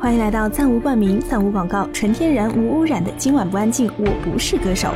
[0.00, 3.90] 欢迎来到暂无冠名、暂无广告、纯天然无污染的今晚不安静。
[3.98, 4.94] 我不是歌手，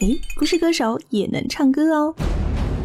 [0.00, 2.14] 哎，不是歌手也能唱歌哦。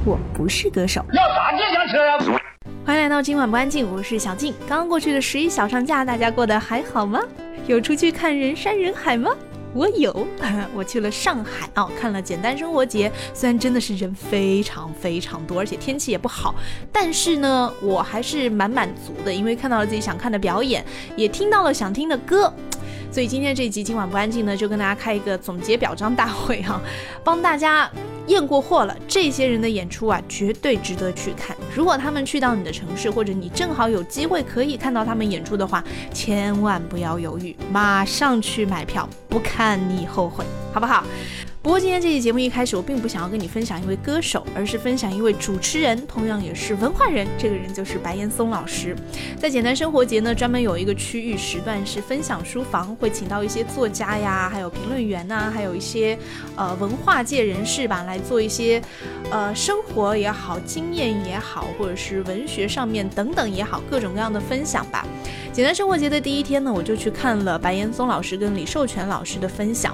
[0.06, 2.42] 我不是歌手，要啥自行车呀？
[2.85, 4.54] 欢迎来到今晚不安静，我是小静。
[4.67, 7.22] 刚刚过去的十一小长假，大家过得还好吗？
[7.66, 9.31] 有出去看人山人海吗？
[9.74, 10.28] 我有，
[10.74, 13.12] 我去了上海啊，看了简单生活节。
[13.33, 16.55] 虽然真的是人非常非常多，而且天气也不好，
[16.91, 20.84] 但是呢，我还是蛮满足的，因为看到了自己想看的表演，
[21.16, 22.54] 也听到了想听的歌。
[23.12, 26.80] 所以今天这一集今晚不安静呢，就跟大家开一个总结表彰大会哈，
[27.23, 27.90] 帮大家
[28.27, 28.95] 验过货了。
[29.08, 31.58] 这些人的演出啊，绝对值得去看。
[31.76, 35.84] 如果他们去到你的城市，或者你正好有机会可以看到他们演出的话，
[36.14, 41.03] 千万不要犹豫，马上去买票，不看你后悔，好不好？
[41.62, 47.27] 不过今天这期节目一开始，我并不想要跟你分享一位歌手，而是分享一位主持人，同样也是文化人。
[47.38, 48.95] 这个人就是白岩松老师。
[49.38, 56.17] 在简单生活节呢，专门有一个区域时段是分享书房，会请到一些作家呀，还有评论员呐，还有一些
[56.56, 58.81] 呃文化界人士吧，来做一些
[59.30, 65.06] 呃生活也好、经验也好，或者是文学上面等等也好，各种各样的分享吧。
[65.52, 69.94] 简单生活节的第一天呢，我就去看了白岩松老师跟李寿全老师的分享。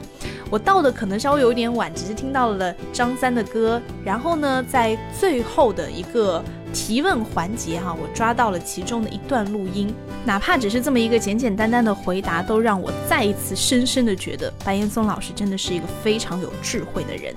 [0.51, 3.81] 我到的可能稍微有点晚，只是听到了张三的歌。
[4.03, 9.91] 然后呢，在最后的一个提问环节哈，我抓到了其中的一段录音。
[10.25, 17.33] 哪怕只是这么一个简简单单的回答，都让我再一次深深的觉得白岩松老师真的是一个非常有智慧的人。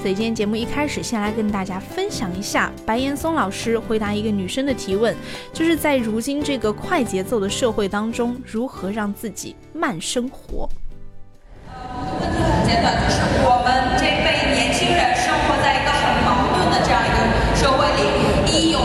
[0.00, 5.14] 所以今天节目一开始，先来跟大家分享一下白岩松老师回答一个女生的提问，
[5.52, 10.68] 就是在如今这个快节奏的社会当中，如何让自己慢生活。
[12.66, 17.22] 阶段就是我们这一辈年轻人生活在一个很矛盾的这样一个
[17.54, 18.02] 社会里，
[18.50, 18.82] 一有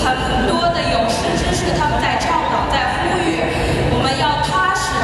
[0.00, 3.36] 很多的有识之士他们在倡导、在呼吁
[3.92, 4.96] 我们要踏实，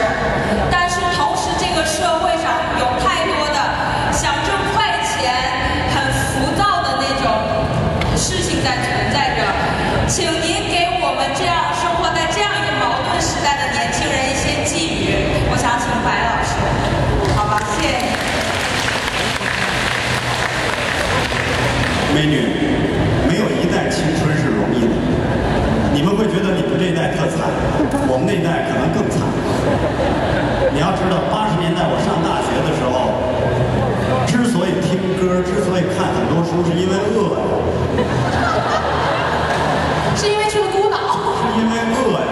[0.72, 2.48] 但是同时这个社会上
[2.80, 3.60] 有太多的
[4.08, 5.28] 想挣快钱、
[5.92, 6.00] 很
[6.32, 7.28] 浮躁的那种
[8.16, 9.44] 事情在存在着，
[10.08, 15.44] 请您给我们这样生活在这样一个矛盾时代的年轻人一些寄语。
[15.52, 16.56] 我想请白老师，
[17.36, 18.08] 好吧，谢谢你。
[22.12, 22.42] 美女，
[23.30, 24.92] 没有一代青春是容易的。
[25.94, 27.48] 你们会觉得你们这一代特惨，
[28.10, 29.22] 我们那一代可能更惨。
[30.74, 33.14] 你要知道，八十年代我上大学的时候，
[34.26, 37.46] 之所以听歌，之所以看很多书，是因为饿呀，
[40.18, 40.98] 是因为去了孤岛。
[41.40, 42.26] 是因为饿呀。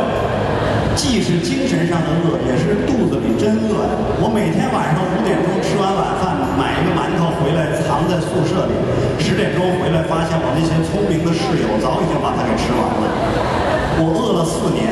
[0.97, 3.93] 既是精神上的饿，也是肚子里真饿呀。
[4.25, 8.75] 我每天晚上五点钟吃完晚饭，买一个馒头回来，藏在宿舍里。
[9.23, 13.07] 十点钟回来，发现我那些聪明的室友早已经把它给吃完了。
[14.03, 14.91] 我饿了四年，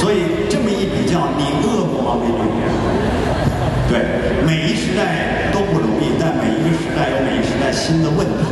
[0.00, 2.48] 所以这么一比较，你饿过吗，美女？
[3.92, 4.00] 对，
[4.48, 8.42] 每一时代都不容易，但每一个时代有每一时代新的问题。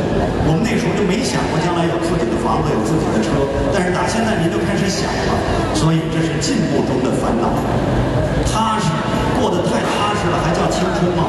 [0.45, 3.41] 我们那时候就没想过将来有自己的房子，有自己的车，
[3.73, 5.33] 但是打现在您就开始想了，
[5.73, 7.49] 所以这是进步中的烦恼。
[8.45, 8.87] 踏实，
[9.41, 11.25] 过得太踏实了，还叫青春吗？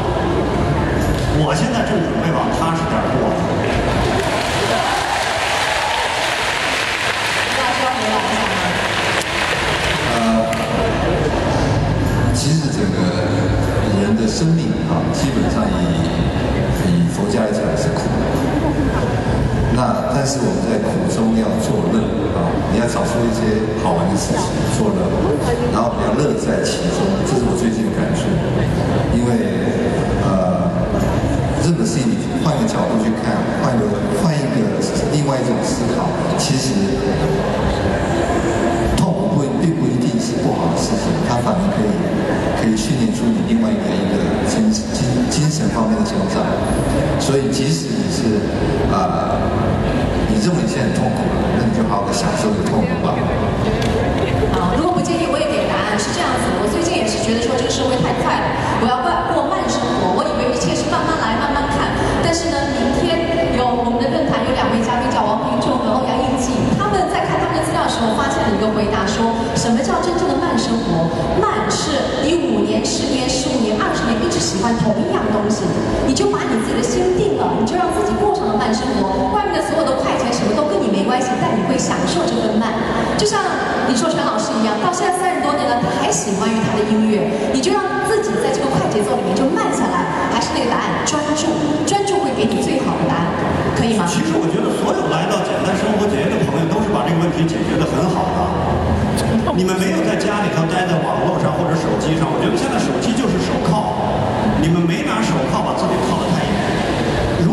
[1.38, 3.36] 我现在正准备往踏实点过呢。
[7.52, 8.56] 大家回答一下吗？
[10.16, 10.16] 呃，
[12.32, 12.96] 其实整个
[14.00, 16.08] 人的生命啊，基本上以
[16.88, 18.24] 以佛家来讲是苦的。
[19.76, 22.00] 那但是我们在苦中要作乐
[22.32, 24.40] 啊，你要找出一些好玩的事情
[24.72, 25.04] 做乐，
[25.68, 28.24] 然后你要乐在其中，这是我最近的感受。
[29.12, 29.36] 因为
[30.24, 30.45] 呃，
[31.66, 32.06] 任何事情
[32.46, 33.82] 换个角度去看，换个
[34.22, 34.78] 换一个
[35.10, 36.06] 另外一种思考，
[36.38, 36.70] 其实
[38.96, 41.90] 痛不并不一定是不好的事情，它反而可以
[42.62, 46.38] 可以训练出你另外一个一个精精精神方面的成长。
[47.18, 48.46] 所以即使你是
[48.94, 49.34] 啊、
[50.30, 53.18] 你认为现在痛苦了，那你就好好的享受这痛苦吧。
[54.54, 55.98] 啊，如果不介意，我也给答案。
[55.98, 58.46] 是这样子，我最近也是觉得说这个社会太快了，
[58.84, 59.00] 我要
[62.36, 71.08] 是呢，明天有我们的论坛有两位嘉宾叫王平仲和欧阳应季，他们在看他们的资料的时候，发现了一个回答说，什么叫真正的慢生活？
[71.40, 75.64] 慢是你五年、十年、十五年、二十年一直喜欢同一样东西，
[76.04, 78.25] 你就把你自己的心定了，你就让自己不
[78.66, 82.74] 慢生活外面的所有的快钱什么都跟你没关系但你会享受这份慢
[83.14, 83.38] 就像
[83.86, 90.02] 李说陈老师一样到现在三十多年了他还喜欢于他的音乐你就让自己在这个快节奏里面就慢下来
[90.34, 91.46] 还是那个答案专注
[91.86, 93.30] 专注会给你最好的答案
[93.78, 98.66] 可以吗其实我觉得所有来到简单生活节的朋友都是把这个问题解决的很好的。
[99.54, 103.94] 你们没有在家里头待在网络上或者手机上我觉得现在手机就是手铐
[104.58, 106.45] 你们没拿手铐把自己铐的太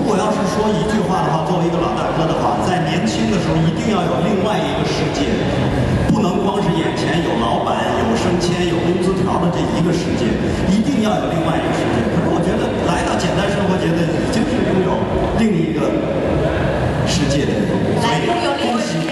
[0.03, 5.31] 如果要是说一句话的话，作为一个老大哥的话，在年轻的时候一定要有另外一个世界，
[6.11, 10.27] 不能光是眼前有老板、有升迁、有工资条的这一个世界，
[10.67, 12.03] 一定要有另外一个世界。
[12.11, 14.91] 可是我觉得来到简单生活节的已经是拥有
[15.39, 15.87] 另一个
[17.07, 17.55] 世界的，
[18.03, 19.07] 来拥有另一个世界。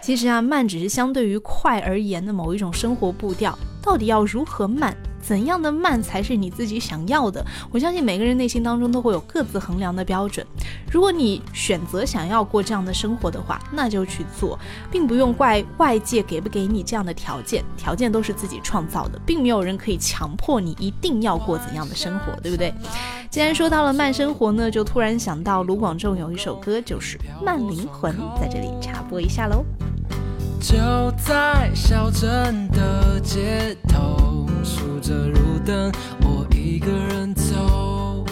[0.00, 3.58] 其实啊，慢只是相对于快而言的某一种生活步调。
[3.82, 4.96] 到底要如何慢？
[5.26, 7.44] 怎样的慢才是你自己想要的？
[7.70, 10.46] 我相信每个人内心当中都会有各自衡量的标准。
[10.90, 14.58] 如果你选择想要过这样的生活的话，那就去做，
[14.90, 22.72] 并不用怪外界给不给你这样的条件，条件都是自己创造的，并没有人可以强迫你一定要过怎样的生活，对不对？
[23.30, 29.64] 既然说到了慢生活呢，就突然想到卢广仲有一首歌就是《慢灵魂》，在这里插播一下喽。
[30.64, 30.78] 就
[31.18, 38.24] 在小镇的街头，数着路灯，我一个人走，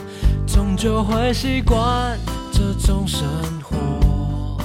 [0.47, 2.19] 终究会习惯
[2.51, 3.29] 这种生
[3.63, 4.57] 活。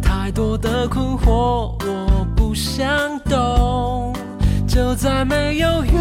[0.00, 2.88] 太多的困惑，我不想
[3.20, 4.14] 懂。
[4.66, 5.92] 就在没有月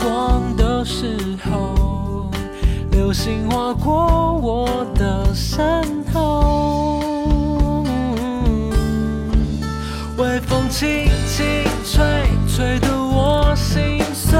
[0.00, 2.28] 光的时候，
[2.90, 7.13] 流星划过我的身后。
[10.16, 11.44] 微风轻轻
[11.84, 12.04] 吹，
[12.46, 14.38] 吹得我心碎。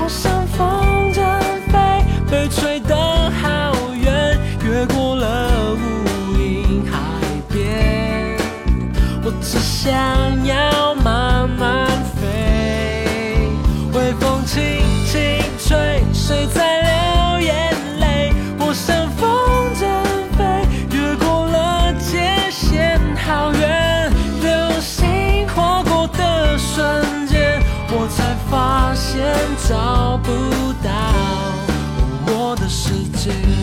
[0.00, 1.22] 我像风筝
[1.70, 2.96] 飞，被吹得
[3.40, 6.98] 好远，越过了无垠海
[7.48, 8.36] 边。
[9.24, 9.92] 我只想
[10.44, 11.86] 要慢慢
[12.16, 13.48] 飞。
[13.92, 14.60] 微风轻
[15.06, 15.20] 轻
[15.58, 16.71] 吹，谁在
[28.52, 29.24] 发现
[29.66, 30.30] 找不
[30.84, 30.90] 到
[32.26, 33.61] 我的世界。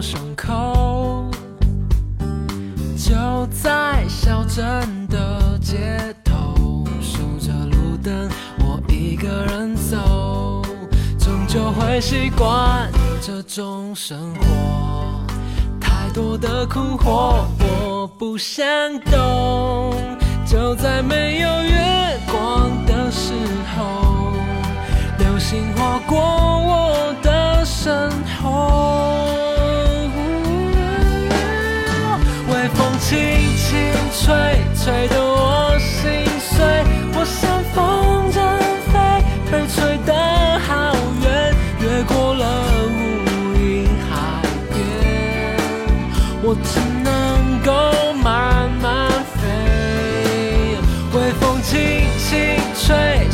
[0.00, 1.30] 伤口。
[2.96, 3.14] 就
[3.50, 8.28] 在小镇的街头，数着路灯，
[8.60, 10.62] 我一个人走，
[11.18, 12.90] 终究会习惯
[13.20, 15.24] 这种生活。
[15.80, 18.64] 太多的苦惑，我不想
[19.10, 19.94] 懂。
[20.44, 23.32] 就在没有月光的时
[23.76, 24.32] 候，
[25.18, 28.10] 流星划过我的身
[28.40, 29.47] 后。
[33.08, 33.16] 轻
[33.56, 33.72] 轻
[34.12, 34.36] 吹，
[34.76, 35.96] 吹得我心
[36.38, 36.60] 碎。
[37.14, 38.36] 我像风筝
[38.92, 38.94] 飞，
[39.50, 40.12] 被吹得
[40.58, 42.44] 好远，越过了
[42.84, 42.92] 无
[43.56, 44.12] 垠海
[44.68, 44.76] 边。
[46.42, 47.08] 我只能
[47.64, 49.40] 够慢慢飞。
[51.14, 51.80] 微风轻
[52.18, 52.36] 轻
[52.76, 53.26] 吹，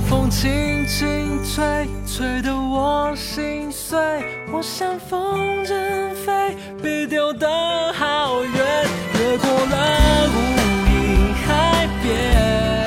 [0.00, 3.98] 风轻轻吹，吹得我心碎。
[4.52, 7.48] 我像风筝飞，被丢得
[7.92, 8.86] 好远，
[9.18, 10.36] 越过了无
[10.86, 12.77] 垠海边。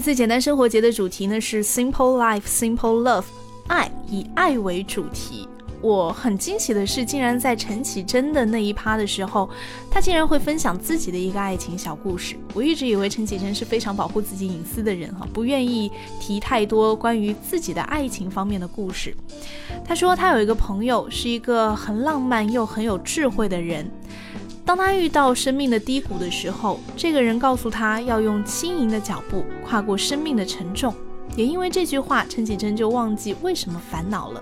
[0.00, 3.24] 这次简单生活节的主题呢是 Simple Life, Simple Love，
[3.66, 5.46] 爱以爱为主题。
[5.82, 9.50] 我很惊喜的是，竟然在陈绮贞的那一趴的时候，
[9.90, 12.34] 她竟然会分享自己的一个爱情小故事。
[12.54, 19.14] 我一直以为陈绮贞是非常保护自己隐私的人哈，不愿意提太多关于自己的爱情方面的故事。
[19.84, 23.86] 她说她有一个朋友是一个很浪漫又很有智慧的人。
[24.70, 30.94] 当他遇到生命的低谷的时候，这个人告诉他要用轻盈的脚步跨过生命的沉重。
[31.34, 34.40] 也因为这句话，陈绮贞就忘记为什么烦恼了。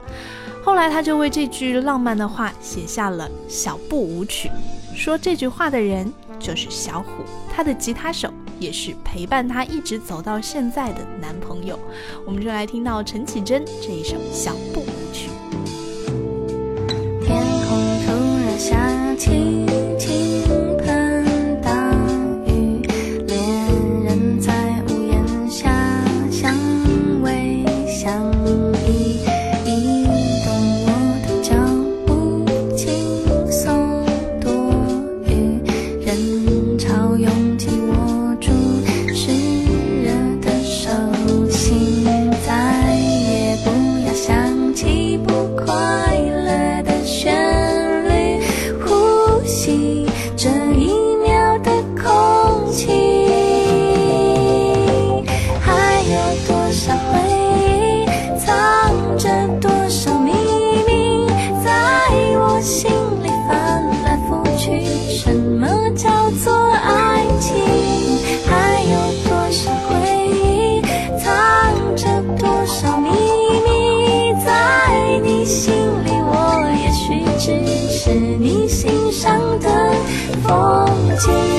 [0.62, 4.50] 后来，他就为这句浪漫的话写下了《小步舞曲》，
[4.94, 8.30] 说这句话的人就是小虎，他的吉他手
[8.60, 11.78] 也是陪伴他一直走到现在的男朋友。
[12.26, 15.30] 我们就来听到陈绮贞这一首《小步舞曲》。
[17.24, 18.12] 天空突
[18.44, 19.67] 然下起。
[81.18, 81.57] 听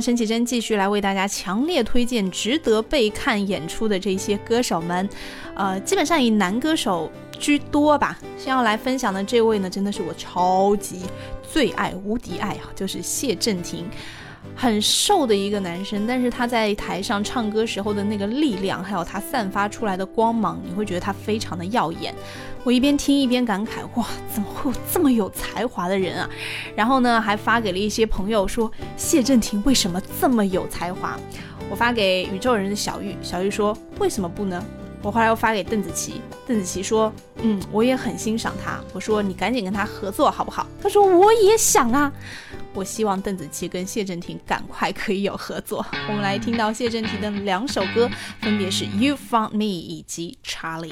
[0.00, 5.08] 陈绮贞，继续来为大家强烈推荐值得被看演出的这些歌手们，
[5.54, 8.18] 呃，基本上以男歌手居多吧。
[8.36, 11.02] 先要来分享的这位呢，真的是我超级
[11.42, 13.88] 最爱、无敌爱啊，就是谢震廷。
[14.60, 22.12] 很瘦的一个男生，但是他在台上唱歌时候的那个力量，还有他散发出来的光芒，你会觉得他非常的耀眼。
[22.64, 26.28] 我一边听一边感慨，哇，怎么会有这么有才华的人啊？
[26.74, 31.16] 然后呢，还发给了一些朋友说，谢震廷为什么这么有才华？
[31.70, 34.60] 我发给宇宙人的小玉，小玉说，为什么不呢？
[35.02, 37.12] 我后来又发给邓紫棋，邓紫棋说，
[37.42, 38.80] 嗯，我也很欣赏他。
[38.92, 40.66] 我说你赶紧跟他合作好不好？
[40.82, 42.12] 他说我也想啊。
[42.78, 45.84] 我希望邓紫棋跟谢震廷赶快可以有合作。
[46.08, 48.08] 我们来听到谢震廷的两首歌，
[48.40, 50.88] 分别是《You Found Me》以及《Charlie》。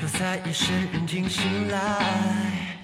[0.00, 2.78] 又在夜深人静醒来，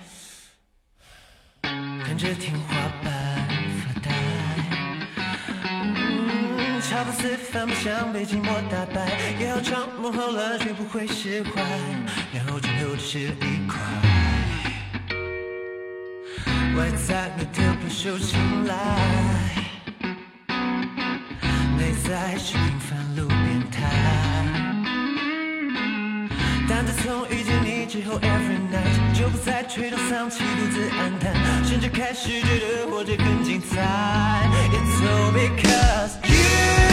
[1.63, 3.22] 看着天花板
[7.05, 11.63] 不思饭不想被寂寞打败，也要装模后了却不会释怀，
[12.33, 13.81] 然后最后只是一块。
[16.77, 18.75] 外在美的不受青睐，
[21.77, 23.81] 内在是平凡路边摊。
[26.69, 33.81] 但自从遇见你之后，every night 就不再垂头丧气、独自黯淡，甚至开始觉得活着更精彩。
[34.71, 36.92] It's all because you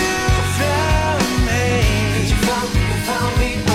[0.60, 2.30] found me.
[2.30, 3.69] You found me, found me,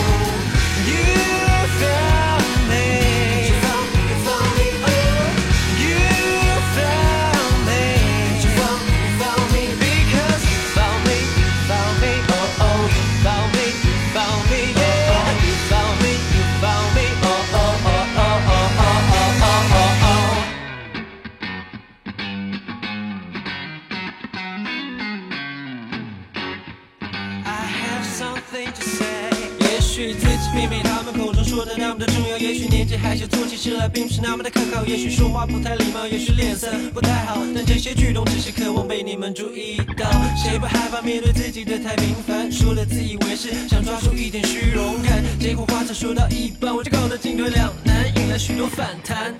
[31.64, 40.06] 的那么的重要，也许年纪还小，做起事来并不是那么的可靠，也许说话不太礼貌，也许脸色不太好，但这些举动只是渴望被你们注意到。
[40.36, 49.34] 谁不害怕面对自己的太平凡，说的自以为是，想抓住一点虚荣感，结果话才说到一半，我就搞得进退两难，引来许多反弹。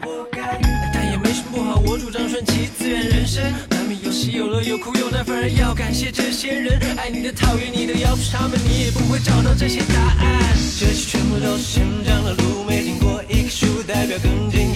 [0.93, 3.43] 但也没什么不好，我主张顺其自然人生，
[3.85, 10.57] 他们有喜有乐，有苦有难，反而要感谢这些人，爱你的讨厌你的，要不是他们，你也不会找到这些答案。
[10.81, 14.74] 这些全部都是成长的路，没经过一棵树，代表更进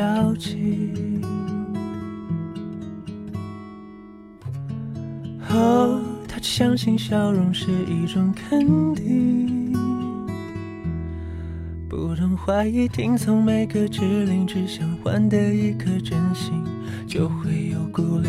[0.00, 1.22] 表情。
[5.50, 9.76] 哦，他相信笑容是一种肯定，
[11.86, 16.54] 不懂怀疑，听从每个指令，只想换得一颗真心，
[17.06, 18.28] 就会有鼓励，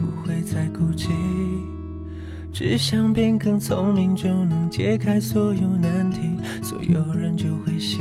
[0.00, 1.06] 不会再孤寂。
[2.52, 6.18] 只想变更聪明，就能解开所有难题，
[6.62, 7.98] 所有人就会喜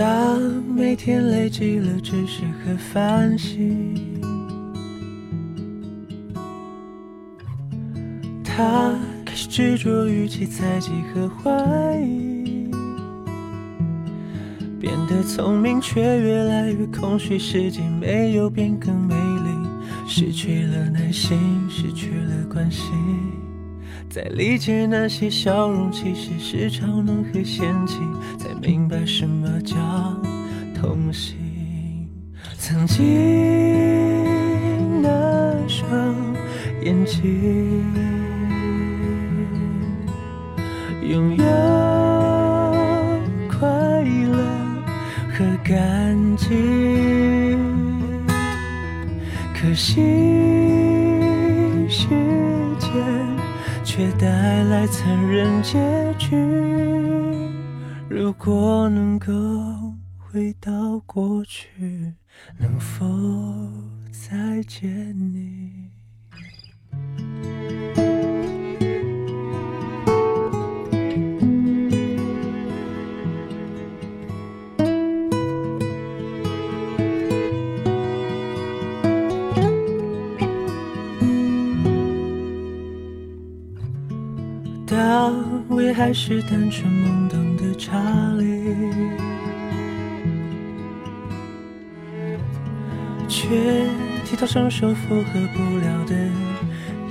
[0.00, 3.94] 当每天累积了知识和反省，
[8.42, 8.94] 他
[9.26, 12.70] 开始执着于其猜忌和怀疑，
[14.80, 19.50] 变得聪明却越来越空虚，世界没有变更美丽。
[20.06, 22.90] 失去了耐心，失去了关心，
[24.10, 28.00] 在理解那些笑容其实是嘲弄和嫌弃，
[28.36, 29.76] 才明白什么叫
[30.74, 32.08] 痛心。
[32.58, 33.00] 曾经
[35.00, 36.16] 那双
[36.82, 37.84] 眼睛，
[41.08, 41.44] 拥有
[43.48, 43.68] 快
[44.02, 44.36] 乐
[45.32, 47.56] 和感激。
[49.54, 50.59] 可惜
[54.00, 55.78] 却带来残忍结
[56.18, 56.34] 局。
[58.08, 59.30] 如果能够
[60.16, 62.14] 回到过去，
[62.56, 63.04] 能否
[64.10, 65.59] 再见你？
[85.68, 87.98] 我也还是单纯懵懂的查
[88.38, 88.74] 理，
[93.28, 93.48] 却
[94.24, 96.14] 提到承受负荷不了的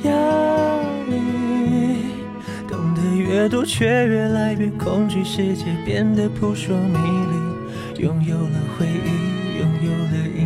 [0.04, 0.12] 压
[1.10, 1.14] 力。
[2.68, 6.98] 懂得越多，却越来越恐惧，世界变得扑朔迷
[7.98, 8.04] 离。
[8.04, 10.39] 拥有了回忆，拥有了。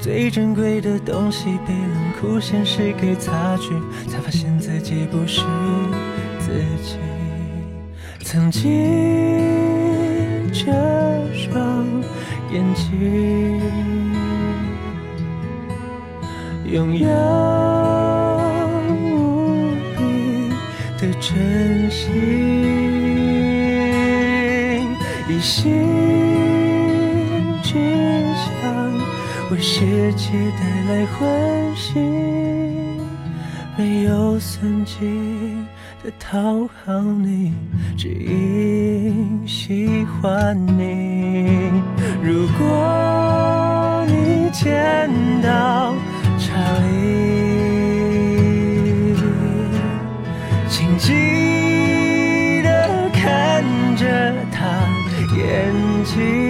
[0.00, 3.74] 最珍贵的东西被冷酷现实给擦去，
[4.08, 5.42] 才发现自己不是
[6.38, 6.50] 自
[6.82, 6.96] 己。
[8.24, 8.70] 曾经
[10.52, 10.72] 这
[11.34, 11.86] 双
[12.50, 13.60] 眼睛，
[16.64, 17.06] 拥有
[18.88, 20.00] 无比
[20.98, 22.08] 的真心，
[25.28, 25.99] 一心
[29.60, 32.00] 为世界带来欢喜，
[33.76, 34.96] 没有算计
[36.02, 37.52] 的讨好你，
[37.94, 41.70] 只因喜欢你。
[42.22, 45.10] 如果你见
[45.42, 45.94] 到
[46.38, 49.14] 查理，
[50.70, 53.62] 请记得看
[53.94, 54.88] 着他
[55.36, 55.70] 眼
[56.06, 56.49] 睛，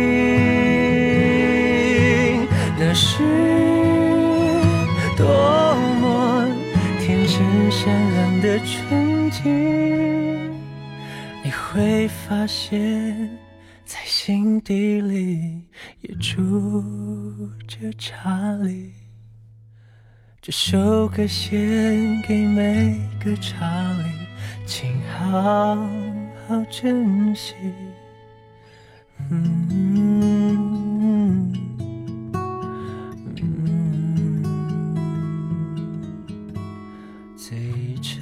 [12.30, 13.28] 发现，
[13.84, 15.64] 在心底里
[16.02, 16.80] 也住
[17.66, 18.92] 着查理。
[20.40, 24.04] 这首歌献给每个查理，
[24.64, 25.74] 请好
[26.46, 27.56] 好珍惜。
[29.28, 29.66] 嗯
[31.00, 31.52] 嗯
[37.36, 37.58] 最
[38.00, 38.20] 真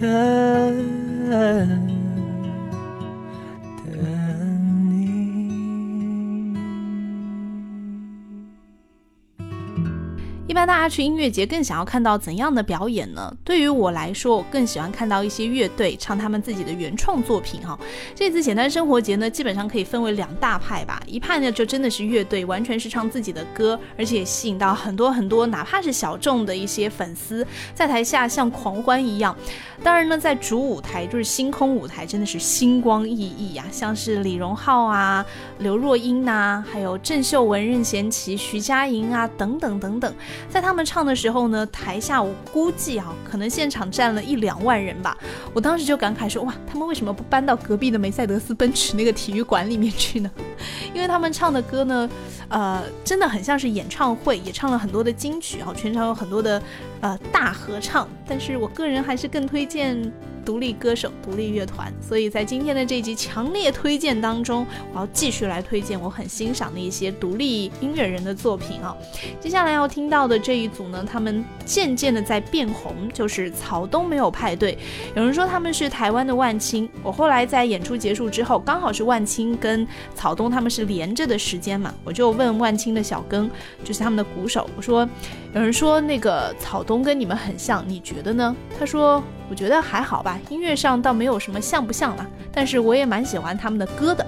[10.59, 13.33] 般大家去音乐节更想要看到怎样的表演呢？
[13.45, 17.79] 对于我来说，我更喜欢看到一些乐队唱他们自己的原创作品哈。
[18.13, 29.37] 这次简单生活节呢，基本上可以分为两大派吧，一派呢就真的是乐队，完全是唱自己的歌，而且吸引到很多很多哪怕是小众的一些粉丝，在台下像狂欢一样。
[29.81, 35.25] 当然呢，在主舞台就是星空舞台，真的是星光熠熠呀，像是李荣浩啊、
[35.59, 40.13] 刘若英呐、还有郑秀文、任贤齐、徐佳莹啊等等等等。
[40.51, 45.17] 在他们唱的时候呢，台下我估计啊，可能现场站了一两万人吧。
[45.53, 50.31] 我当时就感慨说，哇，他们为什么不搬到隔壁的梅赛德斯奔驰那个体育馆里面去呢？
[50.95, 52.09] 因为他们唱的歌呢，
[52.49, 56.61] 呃，真的很像是演唱会，也唱了很多的金曲啊，全场有很多的
[57.03, 58.09] 呃大合唱。
[58.27, 60.01] 但是我个人还是更推荐
[60.49, 61.93] 独立歌手、独立乐团。
[62.01, 68.97] 所以在今天的这集强烈推荐当中，我要继续来推荐我很欣赏的一些独立音乐人的作品啊。
[69.39, 74.79] 接下来要听到的这一组呢，他们渐渐的在变红，就是草东没有派对。
[75.15, 83.51] 有人说他们是台湾的万青，我后来在演出结束之后，刚好是万青跟草东他们是连着的时间嘛，我就问万青的小庚，
[83.85, 85.07] 就是他们的鼓手，我说，
[85.55, 88.55] 有人说那个草东跟你们很像，你觉得呢？
[88.79, 94.27] 他说，我觉得还好吧，音乐上倒没有什么像不像啦，但是我也蛮喜欢他们的歌的。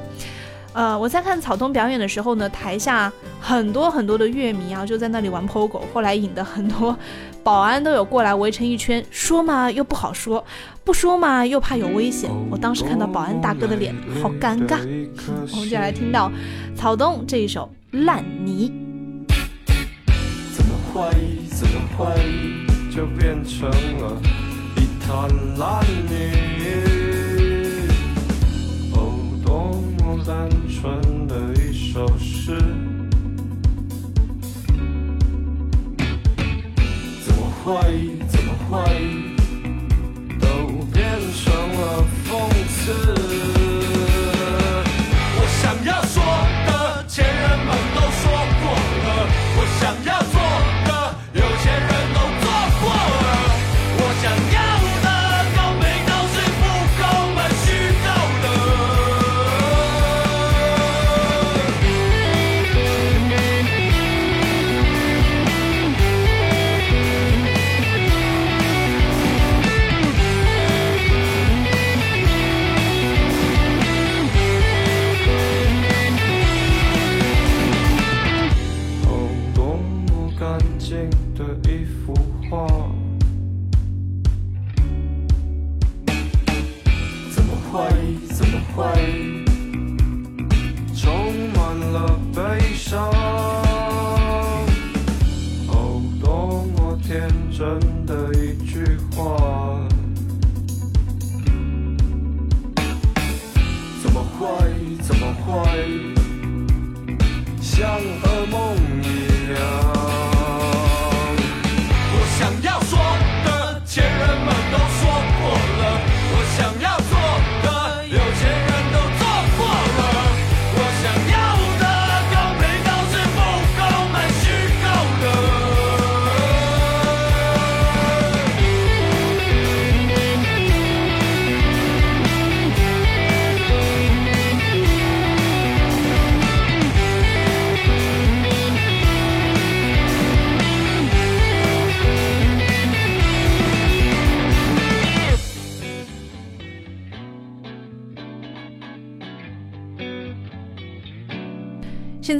[0.72, 6.96] 呃，我在看草东表演的时候呢，台下很多很多的乐迷啊，就在那里玩 POGO，后来引得很多
[7.44, 10.42] 保安都有过来围成一圈，说嘛又不好说，
[10.84, 12.30] 不说嘛又怕有危险。
[12.50, 14.78] 我当时看到保安大哥的脸，好尴尬。
[15.52, 16.30] 我们就来听到
[16.74, 17.68] 草东这一首
[18.04, 18.70] 《烂泥》。
[21.00, 22.04] 怀疑怎么会
[22.94, 24.20] 就变成了
[24.76, 26.12] 一滩烂泥
[28.92, 28.98] 哦
[29.42, 32.54] 多么单纯的一首诗
[37.24, 38.76] 怎么会怎么会
[40.38, 42.30] 都变成了讽
[42.68, 43.09] 刺？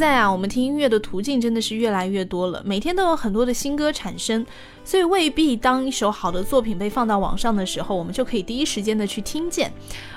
[0.00, 4.44] 在啊，我们听音乐的途径真的是越来越多了，每天都有很多的新歌产生，
[4.82, 9.70] 所以未必当一首好的作品被放到网上的时候，我们就可以第一时间的去听见。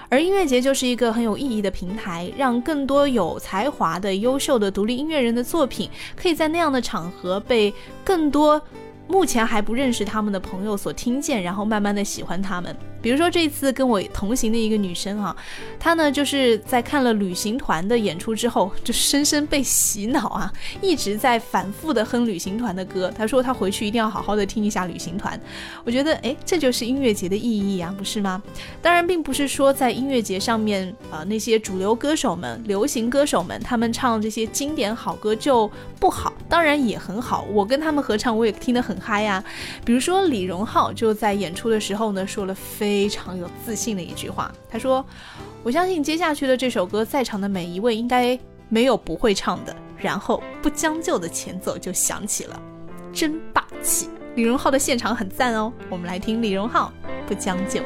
[0.08, 7.74] 而音乐节就是一个很有意义的平台，让更多有才华的、优秀的独立音乐人的作品，可以在那样的场合被
[8.06, 8.62] 更多。
[9.06, 12.74] 目前还不认识他们的朋友所听见，然后慢慢的喜欢他们。
[13.04, 15.36] 比如说这次跟我同行的一个女生啊，
[15.78, 23.14] 她呢就是在看了旅行团的演出之后，就深深被洗脑啊， 一直在反复的哼旅行团的歌。
[23.16, 25.38] 她说她回去一定要好好的听一下旅行团。
[25.84, 27.44] 我觉得哎，这就是音乐节的意
[27.76, 28.42] 义啊，不是吗？
[28.82, 37.46] 当然，并不是说在音乐节上面啊、那些主流歌手们、流行歌手们，他们唱这些经典好歌就不好，当然也很好。
[37.52, 39.44] 我跟他们合唱，我也听得很嗨呀、
[39.84, 45.04] 比如说李荣浩就在演出的时候呢，说了非非常有自信的一句话，他说
[45.66, 48.38] ：“我相信接下去的这首歌，在场的每一位应该
[48.70, 52.62] 没有不会唱的。”然后不将就的前奏就响起了，
[53.12, 54.10] 真霸气！
[54.36, 56.94] 李荣浩的现场很赞哦，我们来听李荣浩
[57.28, 57.80] 《不将就》。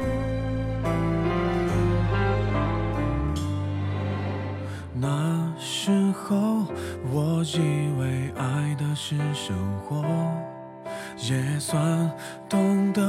[4.92, 6.66] 那时候，
[7.10, 7.58] 我以
[7.98, 9.56] 为爱的是生
[9.88, 10.04] 活，
[11.20, 12.10] 也算
[12.48, 13.02] 懂得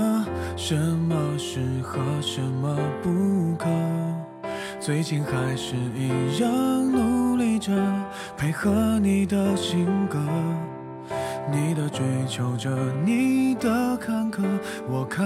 [0.55, 3.67] 什么适合，什么不可。
[4.79, 7.71] 最近还是一样努力着，
[8.35, 10.17] 配合你的性格，
[11.51, 12.69] 你的追求着，
[13.05, 14.43] 你的坎坷，
[14.89, 15.23] 我开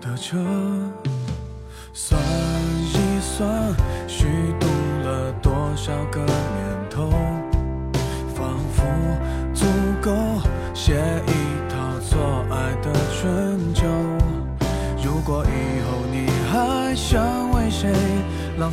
[0.00, 0.38] 的车。
[1.92, 3.74] 算一算，
[4.08, 4.26] 虚
[4.58, 4.66] 度
[5.04, 6.24] 了多少个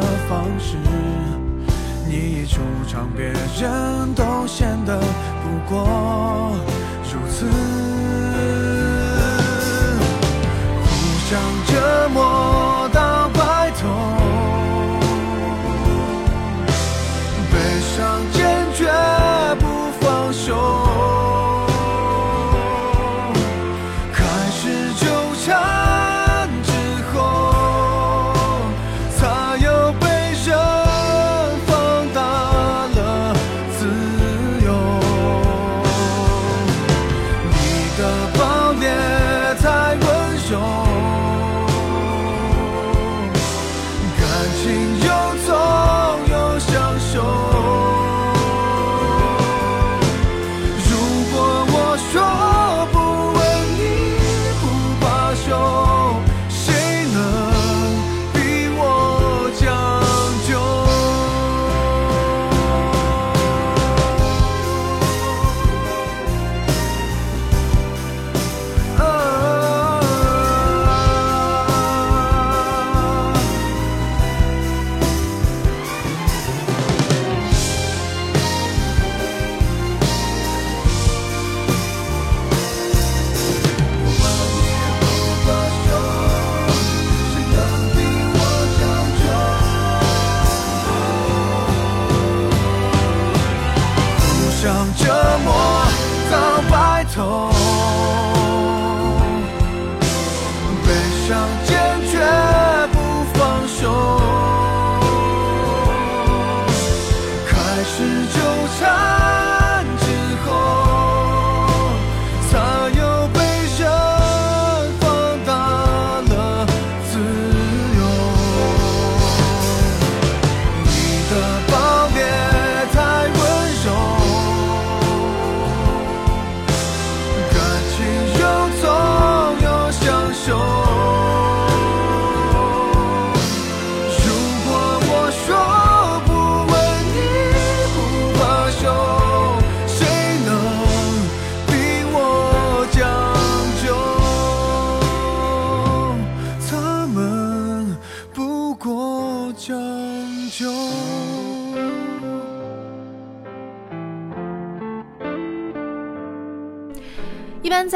[0.00, 0.76] 的方式。
[2.06, 4.98] 你一出场，别人都显得
[5.42, 6.56] 不过
[7.02, 7.46] 如此，
[10.84, 10.86] 互
[11.28, 11.30] 相
[11.66, 11.72] 折
[12.12, 12.20] 磨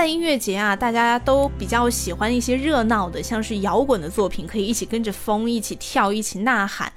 [0.08, 6.92] 音乐节啊，大家都比较喜欢一些热闹的，像是摇滚的作品，可以一起跟着风一起跳，一起呐喊。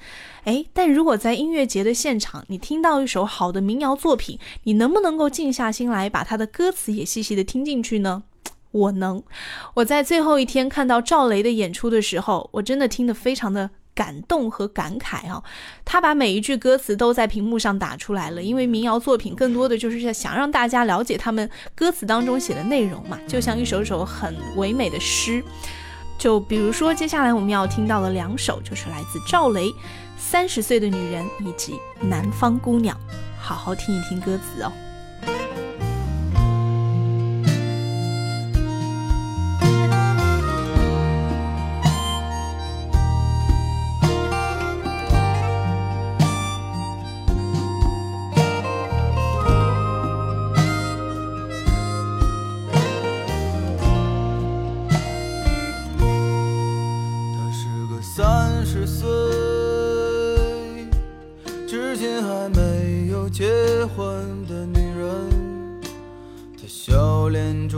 [0.46, 8.24] 哎，但如果在音乐节的现场，你听到一首好的民谣作品，你能不能够静下心来，把它的歌词也细细的听进去呢？
[8.72, 9.22] 我能。
[9.76, 15.44] 我在最后一天看到赵雷的演出的时候，我真的听得非常的感动和感慨啊！
[15.84, 25.44] 他把每一句歌词都在屏幕上打出来了，因为民谣作品更多的就是想让大家了解他们歌词当中写的内容嘛，就像一首首很唯美的诗。
[26.18, 29.68] 就比如说，接下来我们要听到的两首，就是来自赵雷
[30.18, 32.96] 《三十岁的女人》以及《南方姑娘》，
[33.40, 34.72] 好好听一听歌词哦。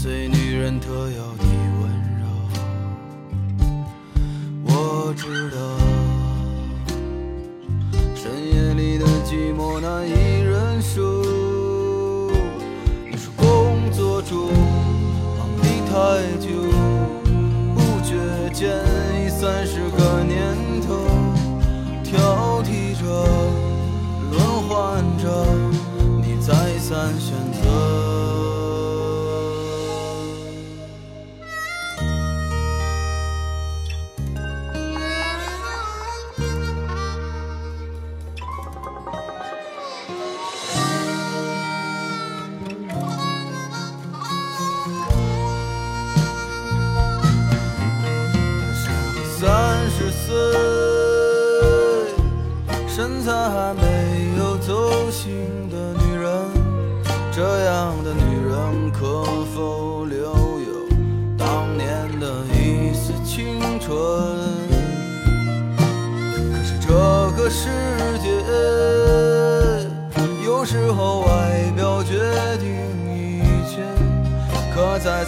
[0.00, 1.44] 最女人特有的
[1.80, 1.90] 温
[2.20, 2.24] 柔。
[4.64, 5.77] 我知道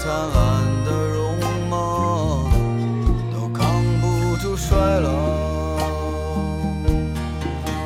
[0.03, 1.37] 灿烂的容
[1.69, 2.49] 貌，
[3.31, 5.11] 都扛不住衰老。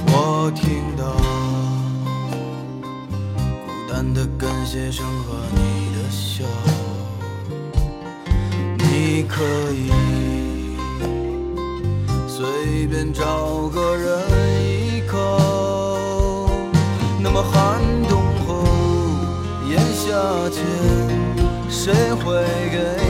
[0.07, 1.03] 我听到
[3.67, 5.59] 孤单的感谢声和你
[5.97, 6.45] 的笑，
[8.79, 9.43] 你可
[9.73, 9.91] 以
[12.29, 14.04] 随便找个人
[21.85, 23.04] 谁会给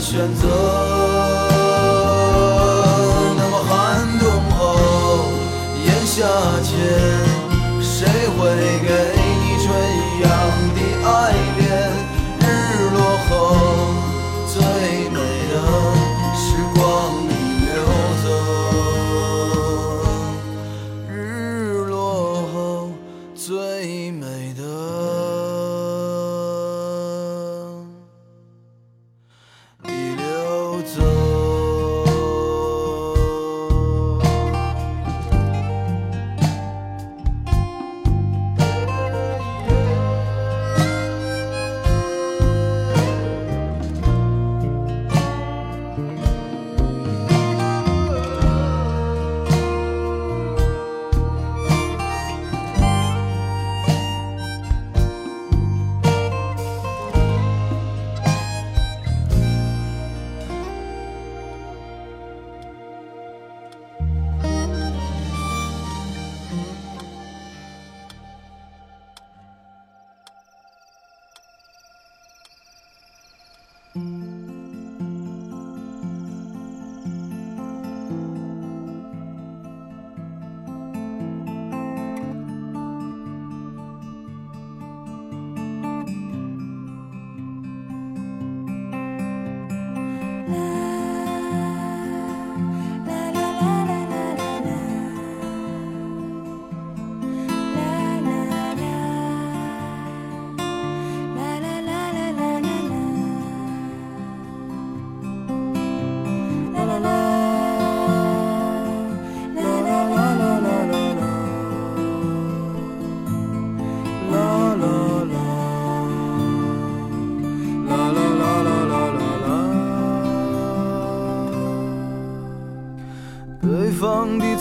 [0.00, 0.83] 选择。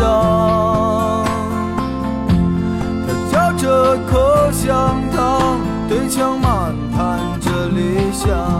[0.00, 1.24] 上，
[3.06, 8.59] 他嚼着口香糖，对墙漫谈着理想。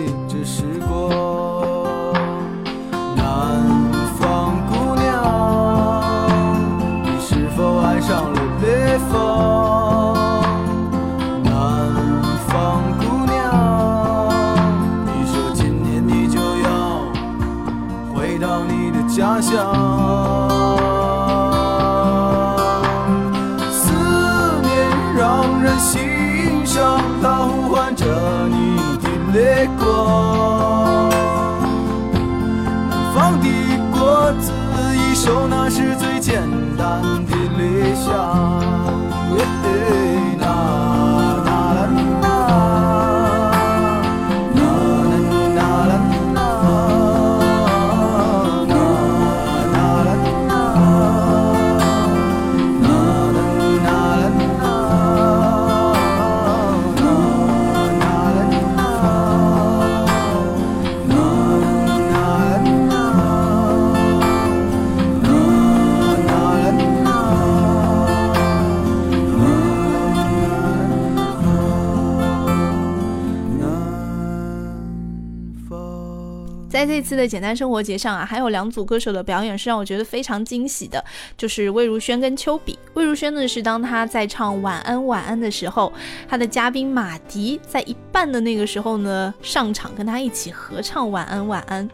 [77.01, 81.03] 这次的简单生活节上啊，还有两组歌手的表演是让我觉得非常惊喜的，
[81.35, 82.77] 就是魏如萱跟丘比。
[82.93, 85.91] 魏如萱呢是当她在唱《晚安晚安》的时候，
[86.29, 91.89] 她的嘉宾马迪在一半的那个时候呢上场跟她一起合唱《晚安晚安》。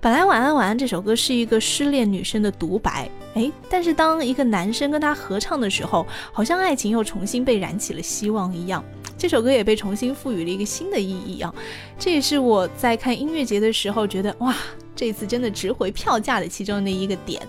[0.00, 8.84] 本来《晚安晚安》这首歌是一个失恋女生的独白，哎，但是当一个男生跟她合唱的时候，好像爱情又重新被燃起了希望一样。
[9.16, 11.52] 这首歌也被重新赋予了一个新的意义啊！
[11.98, 14.54] 这也是我在看音乐节的时候觉得哇，
[14.94, 17.42] 这次真的值回票价的其中的一个点。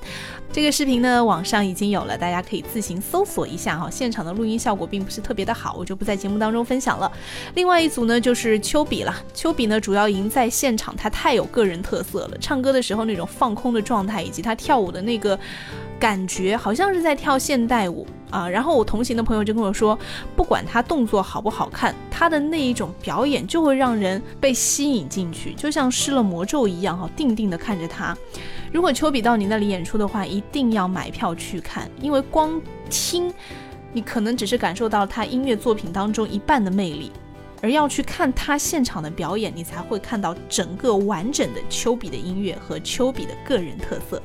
[0.51, 3.87] 这个视频呢，网上已经有了，大家可以自行搜索一下哈。
[3.87, 7.11] 现场的录音效果并不是特别的好，我就不在节目当中分享了。
[7.53, 9.15] 另外一组呢，就是丘比了。
[9.35, 15.39] 丘比呢，主要赢在现场，他太有个人特色了，唱歌的时候那种放空的状态，以及他跳舞的那个
[15.99, 18.07] 感觉，好像是在跳现代舞。
[18.29, 19.97] 啊，然后我同行的朋友就跟我说，
[20.35, 28.15] 不管他动作好不好看，他的那一种表演就会让人被吸引进去，就像施了魔咒一样哈，定定的看着他。
[28.71, 33.33] 如果丘比到你那里演出的话，一定要买票去看，因为光听，
[33.91, 37.11] 你可能只是感受到他音乐作品当中一半的魅力。
[37.61, 44.21] 而要去看他现场的表演，你才会看到整个完整的丘比的音乐和丘比的个人特色。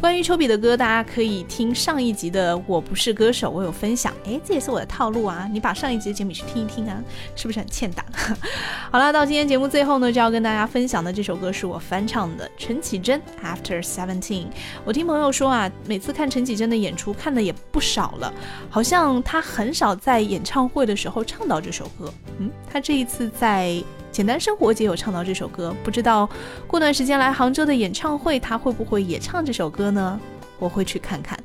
[0.00, 4.12] 关于丘比的歌，大家可以听上一集的《我不是歌手》，我有分享。
[4.24, 5.48] 诶，这也是我的套路啊！
[5.52, 7.00] 你把上一集的节目去听一听啊，
[7.36, 8.04] 是不是很欠打？
[8.90, 14.46] 好了，到今天节目最后呢，就要跟大家分享的这首歌是我翻唱的陈绮贞《After Seventeen》。
[14.84, 18.32] 我听朋友说啊，每次看陈绮贞的演出看的也不少了，
[18.68, 22.12] 好像她很少在演唱会的时候唱到这首歌。
[22.40, 26.28] 嗯，他这一次在简单生活节有唱到这首歌，不知道
[26.66, 30.20] 过段时间来杭州的演唱会，他会不会也唱这首歌呢？
[30.58, 31.38] 我会去看看。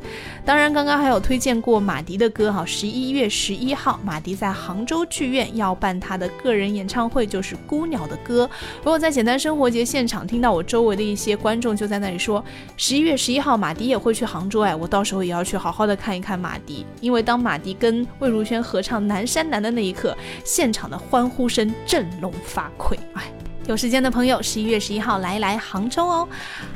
[0.46, 8.46] 当然，刚刚还有推荐过马迪的歌哈，十一月十一号，马迪在杭州剧院要办他的个人演唱会，就是《孤鸟的歌》。
[8.78, 12.44] 如果在简单生活节现场听到我周围的一些观众就在那里说，
[12.78, 23.37] 十一月十一号马迪也会去杭州，哎，我到时候也要去好好的看一看马迪，因为当马迪跟魏如萱合唱《南山南》的那一刻，现场的欢呼声振聋发聩，哎。
[23.68, 26.26] 有时间的朋友，十一月十一号来一来杭州哦。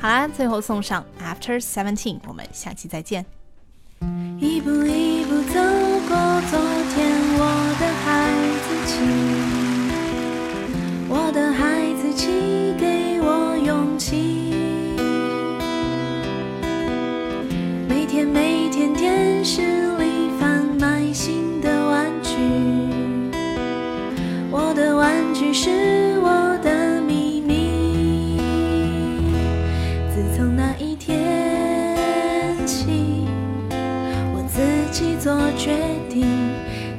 [0.01, 3.25] 好啦，最后送上 After Seventeen，我们下期再见。
[4.41, 5.61] 一步一步走
[6.09, 6.59] 过昨
[6.93, 7.45] 天，我
[7.79, 8.29] 的孩
[8.67, 8.99] 子气，
[11.07, 12.27] 我的孩子气
[12.77, 14.51] 给我勇气。
[17.87, 19.61] 每天每天电视
[19.97, 22.35] 里贩卖新的玩具，
[24.51, 26.00] 我的玩具是
[30.21, 31.97] 自从那一天
[32.67, 33.25] 起。
[34.35, 34.61] 我自
[34.91, 35.75] 己做决
[36.09, 36.27] 定。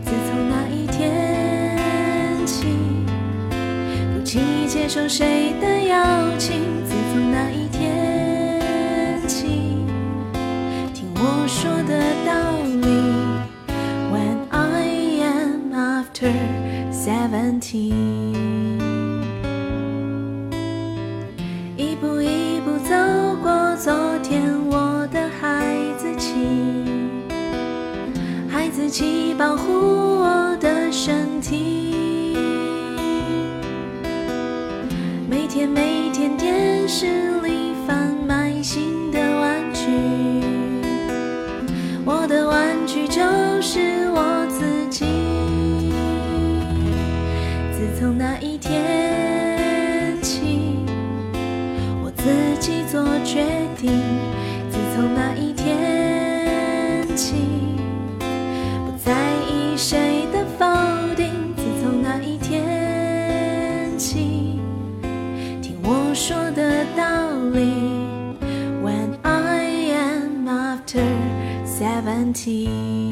[0.05, 1.79] 自从那一天
[2.45, 2.67] 起，
[4.13, 6.05] 不轻易接受谁的邀
[6.37, 6.63] 请。
[6.85, 8.61] 自从那一天
[9.29, 9.47] 起，
[10.93, 12.33] 听我说的道
[12.83, 12.89] 理。
[14.11, 16.33] When I am after
[16.91, 18.22] seventeen，
[28.93, 32.37] 起保护我的身体。
[35.31, 37.41] 每天每天电视
[72.23, 73.12] 问题